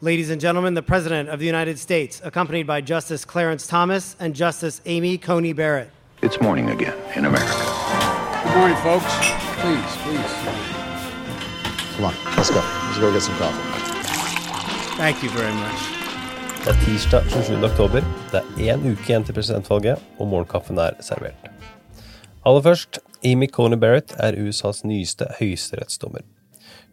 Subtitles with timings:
[0.00, 4.32] Ladies and gentlemen, the President of the United States, accompanied by Justice Clarence Thomas and
[4.32, 5.90] Justice Amy Coney Barrett.
[6.22, 7.52] It's morning again in America.
[8.44, 9.12] Good morning, folks.
[9.58, 10.34] Please, please.
[11.96, 12.60] Come on, let's go.
[12.60, 13.58] Let's go get some coffee.
[14.96, 15.80] Thank you very much.
[16.64, 17.64] Det er tirsdag 27.
[17.64, 18.00] oktober.
[18.30, 21.50] Det er én uke igjen til presidentvalget, og morgenkaffen er servert.
[22.46, 26.22] Aller først, Amy Coney Barrett er USAs nyeste høyesterettsdommer.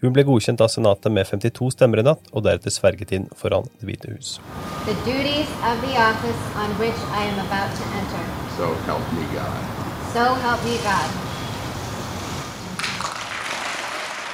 [0.00, 3.66] Hun ble godkjent av Senatet med 52 stemmer i natt, og deretter sverget inn foran
[3.80, 4.38] Det hvite hus.
[4.86, 5.92] the duties of the
[6.56, 8.22] on which I am about to enter.
[8.56, 9.60] So help me God.
[10.14, 11.10] So help me God.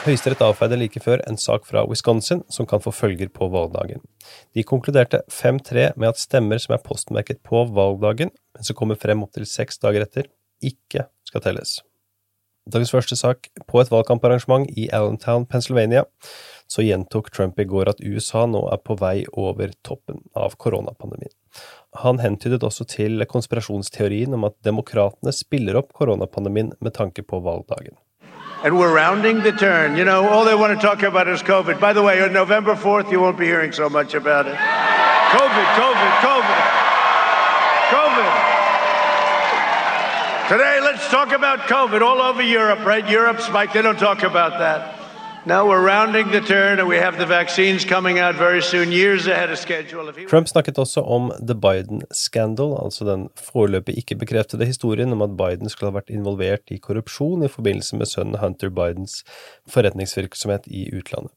[0.06, 4.00] Høyesterett avfeide like før en sak fra Wisconsin som kan få følger på valgdagen.
[4.54, 9.26] De konkluderte 5-3 med at stemmer som er postmerket på valgdagen, men som kommer frem
[9.26, 10.30] opptil seks dager etter,
[10.62, 11.80] ikke skal telles.
[12.66, 13.46] Dagens første sak.
[13.70, 16.02] På et valgkamparrangement i Allentown, Pennsylvania,
[16.66, 21.30] så gjentok Trump i går at USA nå er på vei over toppen av koronapandemien.
[22.02, 27.94] Han hentydet også til konspirasjonsteorien om at demokratene spiller opp koronapandemien med tanke på valgdagen.
[28.64, 29.96] And we're rounding the turn.
[29.96, 31.78] You know, all they want to talk about is COVID.
[31.78, 34.56] By the way, on November 4th, you won't be hearing so much about it.
[34.56, 36.62] COVID, COVID, COVID.
[37.94, 38.55] COVID.
[40.48, 43.04] Today, let's talk about COVID all over Europe, right?
[43.10, 44.80] Europe spike, they don't talk about that.
[45.44, 49.26] Now we're rounding the turn and we have the vaccines coming out very soon, years
[49.26, 50.12] ahead of schedule.
[50.12, 55.22] He- Trump snakket også om The Biden Scandal, altså den foreløpig ikke bekreftede historien om
[55.22, 59.24] at Biden skulle ha vært involvert i korrupsjon i forbindelse med sønnen Hunter Bidens
[59.68, 61.34] forretningsvirksomhet i utlandet.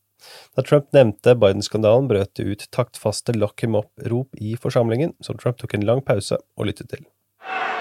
[0.57, 5.57] Da Trump nevnte Biden-skandalen, brøt det ut taktfaste lock him up-rop i forsamlingen, som Trump
[5.57, 7.05] tok en lang pause og lyttet til.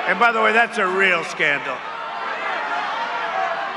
[0.08, 1.76] And by the way, that's a real scandal.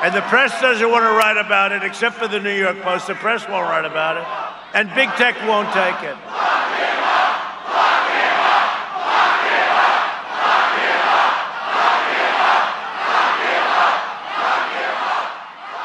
[0.01, 3.07] And the press doesn't want to write about it, except for the New York Post.
[3.07, 4.25] The press won't write about it.
[4.73, 6.15] And big tech won't take it.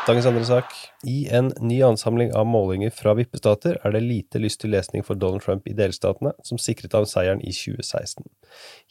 [0.07, 0.75] Dagens andre sak.
[1.03, 5.19] I en ny ansamling av målinger fra vippestater er det lite lyst til lesning for
[5.19, 8.23] Donald Trump i delstatene, som sikret ham seieren i 2016.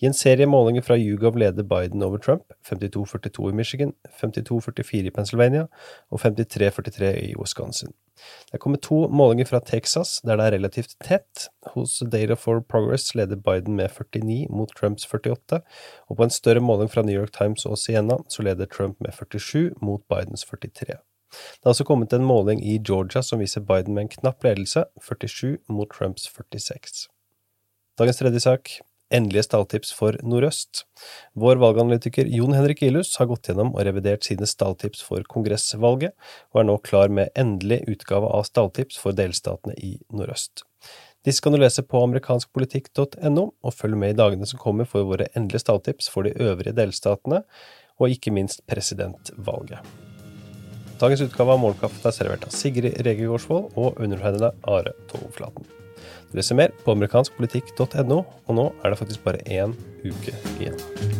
[0.04, 5.16] I en serie målinger fra YouGov leder Biden over Trump, 52-42 i Michigan, 52-44 i
[5.16, 5.70] Pennsylvania
[6.12, 7.96] og 53-43 i Wisconsin.
[8.48, 11.48] Det er kommet to målinger fra Texas, der det er relativt tett.
[11.74, 15.62] Hos Data for Progress leder Biden med 49 mot Trumps 48,
[16.10, 19.12] og på en større måling fra New York Times og Siena så leder Trump med
[19.16, 21.00] 47 mot Bidens 43.
[21.36, 24.86] Det har også kommet en måling i Georgia som viser Biden med en knapp ledelse,
[25.02, 27.08] 47 mot Trumps 46.
[28.00, 28.78] Dagens tredje sak.
[29.14, 30.82] Endelige stalltips for Nordøst.
[31.38, 36.16] Vår valganalytiker Jon Henrik Ilus har gått gjennom og revidert sine stalltips for kongressvalget,
[36.52, 40.66] og er nå klar med endelig utgave av stalltips for delstatene i Nordøst.
[41.26, 45.30] Disse kan du lese på amerikanskpolitikk.no, og følg med i dagene som kommer for våre
[45.34, 47.44] endelige stalltips for de øvrige delstatene,
[48.02, 50.05] og ikke minst presidentvalget.
[51.00, 55.68] Dagens utgave av Morgenkaffen er servert av Sigrid Rege Gårdsvold og undertegnede Are Togflaten.
[56.32, 59.76] Du leser mer på amerikanskpolitikk.no, og nå er det faktisk bare én
[60.08, 61.15] uke igjen.